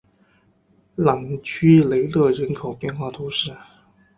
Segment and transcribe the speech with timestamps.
[0.95, 3.53] 朗屈雷勒人口变化图示